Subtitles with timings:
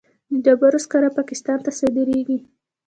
[0.33, 2.39] د ډبرو سکاره پاکستان ته صادریږي